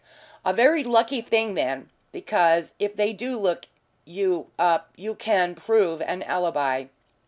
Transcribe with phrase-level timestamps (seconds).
[0.43, 3.67] "A very lucky thing then, because if they do look
[4.03, 6.85] you up you can prove an alibi."